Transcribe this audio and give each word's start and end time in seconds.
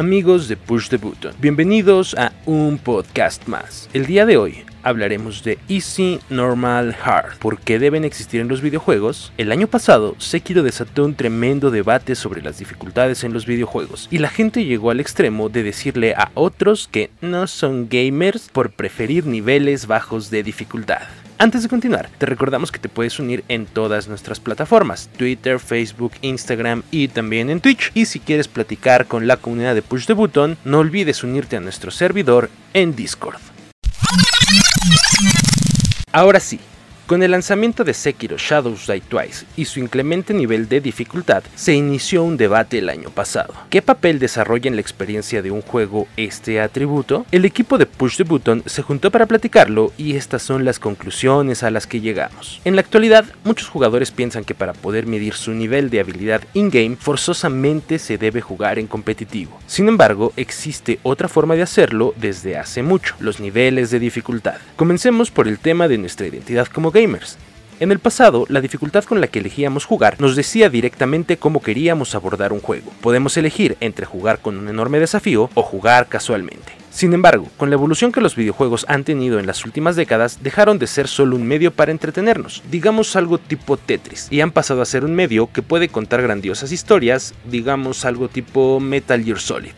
amigos 0.00 0.48
de 0.48 0.56
Push 0.56 0.88
the 0.88 0.96
Button. 0.96 1.34
Bienvenidos 1.40 2.14
a 2.14 2.32
un 2.46 2.78
podcast 2.78 3.46
más. 3.46 3.90
El 3.92 4.06
día 4.06 4.24
de 4.24 4.38
hoy 4.38 4.64
hablaremos 4.82 5.44
de 5.44 5.58
Easy, 5.68 6.20
Normal, 6.28 6.96
Hard. 7.02 7.38
¿Por 7.38 7.58
qué 7.58 7.78
deben 7.78 8.04
existir 8.04 8.40
en 8.40 8.48
los 8.48 8.62
videojuegos? 8.62 9.32
El 9.38 9.52
año 9.52 9.66
pasado, 9.66 10.14
Sekiro 10.18 10.62
desató 10.62 11.04
un 11.04 11.14
tremendo 11.14 11.70
debate 11.70 12.14
sobre 12.14 12.42
las 12.42 12.58
dificultades 12.58 13.24
en 13.24 13.32
los 13.32 13.46
videojuegos 13.46 14.08
y 14.10 14.18
la 14.18 14.28
gente 14.28 14.64
llegó 14.64 14.90
al 14.90 15.00
extremo 15.00 15.48
de 15.48 15.62
decirle 15.62 16.14
a 16.14 16.30
otros 16.34 16.88
que 16.90 17.10
no 17.20 17.46
son 17.46 17.88
gamers 17.88 18.48
por 18.48 18.70
preferir 18.70 19.26
niveles 19.26 19.86
bajos 19.86 20.30
de 20.30 20.42
dificultad. 20.42 21.02
Antes 21.40 21.62
de 21.62 21.70
continuar, 21.70 22.10
te 22.18 22.26
recordamos 22.26 22.70
que 22.70 22.78
te 22.78 22.90
puedes 22.90 23.18
unir 23.18 23.44
en 23.48 23.64
todas 23.64 24.08
nuestras 24.08 24.40
plataformas, 24.40 25.08
Twitter, 25.16 25.58
Facebook, 25.58 26.12
Instagram 26.20 26.82
y 26.90 27.08
también 27.08 27.48
en 27.48 27.60
Twitch. 27.60 27.92
Y 27.94 28.04
si 28.04 28.20
quieres 28.20 28.46
platicar 28.46 29.06
con 29.06 29.26
la 29.26 29.38
comunidad 29.38 29.74
de 29.74 29.80
Push 29.80 30.04
the 30.04 30.12
Button, 30.12 30.58
no 30.66 30.80
olvides 30.80 31.24
unirte 31.24 31.56
a 31.56 31.60
nuestro 31.60 31.90
servidor 31.90 32.50
en 32.74 32.94
Discord. 32.94 33.40
Ahora 36.12 36.40
sí, 36.40 36.60
con 37.10 37.24
el 37.24 37.32
lanzamiento 37.32 37.82
de 37.82 37.92
Sekiro 37.92 38.36
Shadows 38.38 38.86
Die 38.86 39.00
Twice 39.00 39.44
y 39.56 39.64
su 39.64 39.80
inclemente 39.80 40.32
nivel 40.32 40.68
de 40.68 40.80
dificultad, 40.80 41.42
se 41.56 41.74
inició 41.74 42.22
un 42.22 42.36
debate 42.36 42.78
el 42.78 42.88
año 42.88 43.10
pasado. 43.10 43.52
¿Qué 43.68 43.82
papel 43.82 44.20
desarrolla 44.20 44.68
en 44.68 44.76
la 44.76 44.80
experiencia 44.80 45.42
de 45.42 45.50
un 45.50 45.60
juego 45.60 46.06
este 46.16 46.60
atributo? 46.60 47.26
El 47.32 47.44
equipo 47.44 47.78
de 47.78 47.86
Push 47.86 48.18
the 48.18 48.22
Button 48.22 48.62
se 48.64 48.82
juntó 48.82 49.10
para 49.10 49.26
platicarlo 49.26 49.92
y 49.98 50.14
estas 50.14 50.42
son 50.44 50.64
las 50.64 50.78
conclusiones 50.78 51.64
a 51.64 51.72
las 51.72 51.88
que 51.88 52.00
llegamos. 52.00 52.60
En 52.64 52.76
la 52.76 52.82
actualidad, 52.82 53.24
muchos 53.42 53.68
jugadores 53.68 54.12
piensan 54.12 54.44
que 54.44 54.54
para 54.54 54.72
poder 54.72 55.08
medir 55.08 55.34
su 55.34 55.50
nivel 55.50 55.90
de 55.90 55.98
habilidad 55.98 56.42
in-game, 56.54 56.94
forzosamente 56.94 57.98
se 57.98 58.18
debe 58.18 58.40
jugar 58.40 58.78
en 58.78 58.86
competitivo. 58.86 59.58
Sin 59.66 59.88
embargo, 59.88 60.32
existe 60.36 61.00
otra 61.02 61.26
forma 61.26 61.56
de 61.56 61.62
hacerlo 61.62 62.14
desde 62.18 62.56
hace 62.56 62.84
mucho, 62.84 63.16
los 63.18 63.40
niveles 63.40 63.90
de 63.90 63.98
dificultad. 63.98 64.58
Comencemos 64.76 65.32
por 65.32 65.48
el 65.48 65.58
tema 65.58 65.88
de 65.88 65.98
nuestra 65.98 66.28
identidad 66.28 66.68
como 66.68 66.92
en 67.80 67.90
el 67.90 67.98
pasado, 67.98 68.44
la 68.50 68.60
dificultad 68.60 69.04
con 69.04 69.22
la 69.22 69.28
que 69.28 69.38
elegíamos 69.38 69.86
jugar 69.86 70.20
nos 70.20 70.36
decía 70.36 70.68
directamente 70.68 71.38
cómo 71.38 71.62
queríamos 71.62 72.14
abordar 72.14 72.52
un 72.52 72.60
juego. 72.60 72.92
Podemos 73.00 73.38
elegir 73.38 73.78
entre 73.80 74.04
jugar 74.04 74.40
con 74.40 74.58
un 74.58 74.68
enorme 74.68 75.00
desafío 75.00 75.48
o 75.54 75.62
jugar 75.62 76.06
casualmente. 76.06 76.72
Sin 76.90 77.14
embargo, 77.14 77.48
con 77.56 77.70
la 77.70 77.76
evolución 77.76 78.12
que 78.12 78.20
los 78.20 78.36
videojuegos 78.36 78.84
han 78.86 79.04
tenido 79.04 79.38
en 79.38 79.46
las 79.46 79.64
últimas 79.64 79.96
décadas, 79.96 80.40
dejaron 80.42 80.78
de 80.78 80.86
ser 80.86 81.08
solo 81.08 81.36
un 81.36 81.46
medio 81.46 81.70
para 81.70 81.90
entretenernos, 81.90 82.62
digamos 82.70 83.16
algo 83.16 83.38
tipo 83.38 83.78
Tetris, 83.78 84.28
y 84.30 84.42
han 84.42 84.50
pasado 84.50 84.82
a 84.82 84.86
ser 84.86 85.06
un 85.06 85.14
medio 85.14 85.50
que 85.50 85.62
puede 85.62 85.88
contar 85.88 86.20
grandiosas 86.20 86.72
historias, 86.72 87.32
digamos 87.50 88.04
algo 88.04 88.28
tipo 88.28 88.78
Metal 88.78 89.24
Gear 89.24 89.38
Solid. 89.38 89.72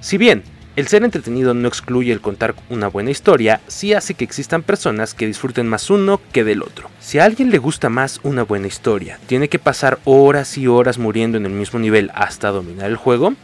Si 0.00 0.16
bien 0.16 0.42
el 0.74 0.88
ser 0.88 1.04
entretenido 1.04 1.52
no 1.54 1.68
excluye 1.68 2.12
el 2.12 2.20
contar 2.20 2.54
una 2.70 2.88
buena 2.88 3.10
historia, 3.10 3.60
sí 3.66 3.92
hace 3.92 4.14
que 4.14 4.24
existan 4.24 4.62
personas 4.62 5.14
que 5.14 5.26
disfruten 5.26 5.68
más 5.68 5.90
uno 5.90 6.20
que 6.32 6.44
del 6.44 6.62
otro. 6.62 6.88
Si 7.00 7.18
a 7.18 7.24
alguien 7.24 7.50
le 7.50 7.58
gusta 7.58 7.88
más 7.88 8.20
una 8.22 8.42
buena 8.42 8.68
historia, 8.68 9.18
tiene 9.26 9.48
que 9.48 9.58
pasar 9.58 9.98
horas 10.04 10.56
y 10.56 10.66
horas 10.66 10.98
muriendo 10.98 11.36
en 11.36 11.46
el 11.46 11.52
mismo 11.52 11.78
nivel 11.78 12.10
hasta 12.14 12.50
dominar 12.50 12.90
el 12.90 12.96
juego. 12.96 13.34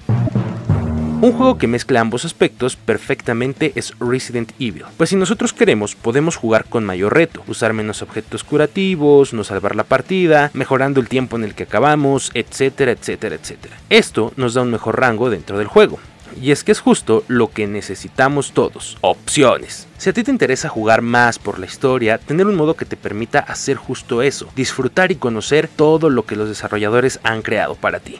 Un 1.21 1.33
juego 1.33 1.59
que 1.59 1.67
mezcla 1.67 2.01
ambos 2.01 2.25
aspectos 2.25 2.77
perfectamente 2.77 3.73
es 3.75 3.93
Resident 3.99 4.53
Evil, 4.61 4.85
pues 4.97 5.11
si 5.11 5.17
nosotros 5.17 5.53
queremos 5.53 5.97
podemos 5.97 6.37
jugar 6.37 6.65
con 6.67 6.85
mayor 6.85 7.13
reto, 7.13 7.43
usar 7.49 7.73
menos 7.73 8.03
objetos 8.03 8.45
curativos, 8.45 9.35
no 9.35 9.43
salvar 9.43 9.75
la 9.75 9.83
partida, 9.83 10.53
mejorando 10.55 11.01
el 11.01 11.09
tiempo 11.09 11.37
en 11.37 11.43
el 11.43 11.57
que 11.57 11.65
acabamos, 11.65 12.31
etcétera, 12.35 12.93
etcétera, 12.93 13.35
etcétera. 13.35 13.77
Esto 13.91 14.33
nos 14.37 14.55
da 14.55 14.63
un 14.63 14.71
mejor 14.71 15.01
rango 15.01 15.29
dentro 15.29 15.59
del 15.59 15.67
juego. 15.67 15.99
Y 16.41 16.53
es 16.53 16.63
que 16.63 16.73
es 16.73 16.81
justo 16.81 17.25
lo 17.27 17.51
que 17.51 17.67
necesitamos 17.67 18.53
todos, 18.53 18.97
opciones. 19.01 19.89
Si 19.99 20.09
a 20.09 20.13
ti 20.13 20.23
te 20.23 20.31
interesa 20.31 20.69
jugar 20.69 21.03
más 21.03 21.39
por 21.39 21.59
la 21.59 21.67
historia, 21.67 22.19
tener 22.19 22.47
un 22.47 22.55
modo 22.55 22.75
que 22.75 22.85
te 22.85 22.97
permita 22.97 23.41
hacer 23.41 23.77
justo 23.77 24.23
eso, 24.23 24.49
disfrutar 24.55 25.11
y 25.11 25.17
conocer 25.17 25.69
todo 25.69 26.11
lo 26.11 26.25
que 26.25 26.37
los 26.37 26.49
desarrolladores 26.49 27.19
han 27.25 27.43
creado 27.43 27.75
para 27.75 27.99
ti. 27.99 28.19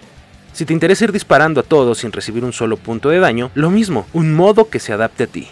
Si 0.53 0.65
te 0.65 0.73
interesa 0.73 1.05
ir 1.05 1.13
disparando 1.13 1.61
a 1.61 1.63
todos 1.63 1.99
sin 1.99 2.11
recibir 2.11 2.45
un 2.45 2.53
solo 2.53 2.77
punto 2.77 3.11
de 3.11 3.21
daño, 3.21 3.53
lo 3.55 3.71
mismo, 3.71 4.07
un 4.13 4.35
modo 4.35 4.69
que 4.69 4.81
se 4.81 4.93
adapte 4.93 5.25
a 5.25 5.27
ti. 5.29 5.49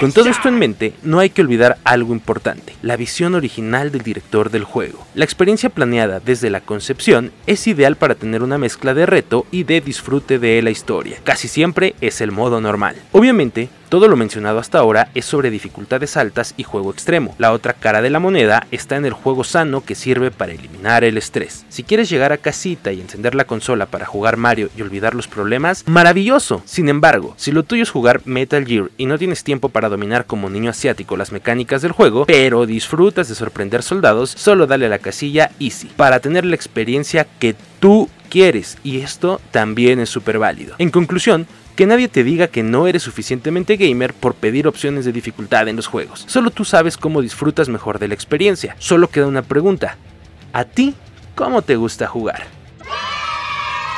Con 0.00 0.12
todo 0.12 0.28
esto 0.28 0.48
en 0.48 0.58
mente, 0.58 0.92
no 1.02 1.20
hay 1.20 1.30
que 1.30 1.40
olvidar 1.40 1.78
algo 1.84 2.12
importante, 2.12 2.74
la 2.82 2.96
visión 2.96 3.34
original 3.34 3.90
del 3.90 4.02
director 4.02 4.50
del 4.50 4.64
juego. 4.64 5.06
La 5.14 5.24
experiencia 5.24 5.70
planeada 5.70 6.20
desde 6.20 6.50
la 6.50 6.60
concepción 6.60 7.32
es 7.46 7.66
ideal 7.66 7.96
para 7.96 8.14
tener 8.14 8.42
una 8.42 8.58
mezcla 8.58 8.94
de 8.94 9.06
reto 9.06 9.46
y 9.50 9.64
de 9.64 9.80
disfrute 9.80 10.38
de 10.38 10.60
la 10.62 10.70
historia. 10.70 11.18
Casi 11.24 11.48
siempre 11.48 11.94
es 12.00 12.20
el 12.20 12.30
modo 12.32 12.60
normal. 12.60 12.96
Obviamente, 13.12 13.68
todo 13.88 14.08
lo 14.08 14.16
mencionado 14.16 14.58
hasta 14.58 14.78
ahora 14.78 15.10
es 15.14 15.24
sobre 15.24 15.50
dificultades 15.50 16.16
altas 16.16 16.54
y 16.56 16.62
juego 16.62 16.90
extremo. 16.90 17.34
La 17.38 17.52
otra 17.52 17.72
cara 17.72 18.02
de 18.02 18.10
la 18.10 18.20
moneda 18.20 18.66
está 18.70 18.96
en 18.96 19.04
el 19.04 19.12
juego 19.12 19.44
sano 19.44 19.84
que 19.84 19.94
sirve 19.94 20.30
para 20.30 20.52
eliminar 20.52 21.04
el 21.04 21.18
estrés. 21.18 21.64
Si 21.68 21.82
quieres 21.82 22.08
llegar 22.08 22.32
a 22.32 22.38
casita 22.38 22.92
y 22.92 23.00
encender 23.00 23.34
la 23.34 23.44
consola 23.44 23.86
para 23.86 24.06
jugar 24.06 24.36
Mario 24.36 24.70
y 24.76 24.82
olvidar 24.82 25.14
los 25.14 25.28
problemas, 25.28 25.84
maravilloso. 25.86 26.62
Sin 26.64 26.88
embargo, 26.88 27.34
si 27.36 27.52
lo 27.52 27.62
tuyo 27.62 27.82
es 27.82 27.90
jugar 27.90 28.22
Metal 28.24 28.66
Gear 28.66 28.90
y 28.96 29.06
no 29.06 29.18
tienes 29.18 29.44
tiempo 29.44 29.68
para 29.68 29.88
dominar 29.88 30.26
como 30.26 30.50
niño 30.50 30.70
asiático 30.70 31.16
las 31.16 31.32
mecánicas 31.32 31.82
del 31.82 31.92
juego, 31.92 32.26
pero 32.26 32.66
disfrutas 32.66 33.28
de 33.28 33.34
sorprender 33.34 33.82
soldados, 33.82 34.30
solo 34.30 34.66
dale 34.66 34.86
a 34.86 34.90
la 34.90 34.98
casilla 34.98 35.50
Easy 35.60 35.88
para 35.96 36.20
tener 36.20 36.44
la 36.44 36.56
experiencia 36.56 37.26
que 37.38 37.54
tú 37.80 38.08
quieres 38.28 38.78
y 38.82 39.00
esto 39.00 39.40
también 39.50 40.00
es 40.00 40.10
súper 40.10 40.38
válido. 40.38 40.74
En 40.78 40.90
conclusión, 40.90 41.46
que 41.76 41.86
nadie 41.86 42.08
te 42.08 42.24
diga 42.24 42.48
que 42.48 42.62
no 42.62 42.86
eres 42.86 43.02
suficientemente 43.02 43.76
gamer 43.76 44.14
por 44.14 44.34
pedir 44.34 44.66
opciones 44.66 45.04
de 45.04 45.12
dificultad 45.12 45.68
en 45.68 45.76
los 45.76 45.86
juegos. 45.86 46.24
Solo 46.26 46.50
tú 46.50 46.64
sabes 46.64 46.96
cómo 46.96 47.20
disfrutas 47.20 47.68
mejor 47.68 47.98
de 47.98 48.08
la 48.08 48.14
experiencia. 48.14 48.74
Solo 48.78 49.08
queda 49.08 49.26
una 49.26 49.42
pregunta. 49.42 49.98
¿A 50.54 50.64
ti 50.64 50.94
cómo 51.34 51.60
te 51.60 51.76
gusta 51.76 52.06
jugar? 52.06 52.44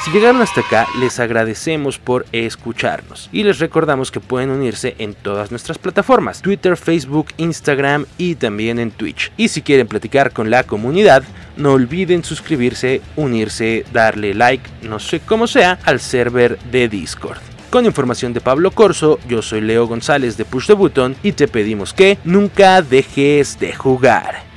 Si 0.05 0.11
llegaron 0.11 0.43
hasta 0.43 0.61
acá, 0.61 0.87
les 0.99 1.21
agradecemos 1.21 1.99
por 1.99 2.25
escucharnos 2.33 3.28
y 3.31 3.44
les 3.44 3.59
recordamos 3.59 4.11
que 4.11 4.21
pueden 4.21 4.50
unirse 4.50 4.97
en 4.99 5.15
todas 5.15 5.50
nuestras 5.50 5.78
plataformas, 5.78 6.41
Twitter, 6.41 6.77
Facebook, 6.77 7.28
Instagram 7.37 8.06
y 8.17 8.37
también 8.37 8.78
en 8.78 8.91
Twitch. 8.91 9.31
Y 9.37 9.49
si 9.49 9.62
quieren 9.62 9.87
platicar 9.87 10.33
con 10.33 10.50
la 10.50 10.65
comunidad, 10.65 11.25
no 11.56 11.72
olviden 11.72 12.25
suscribirse, 12.25 13.03
unirse, 13.17 13.84
darle 13.93 14.34
like, 14.34 14.69
no 14.83 14.99
sé 14.99 15.21
cómo 15.21 15.47
sea, 15.47 15.78
al 15.84 16.00
server 16.00 16.59
de 16.71 16.88
Discord. 16.88 17.38
Con 17.71 17.84
información 17.84 18.33
de 18.33 18.41
Pablo 18.41 18.71
Corso, 18.71 19.19
yo 19.29 19.43
soy 19.43 19.61
Leo 19.61 19.87
González 19.87 20.39
de 20.39 20.47
Push 20.47 20.69
the 20.69 20.73
Button 20.73 21.17
y 21.23 21.33
te 21.33 21.49
pedimos 21.49 21.93
que 21.93 22.17
nunca 22.25 22.81
dejes 22.81 23.61
de 23.61 23.75
jugar. 23.75 24.47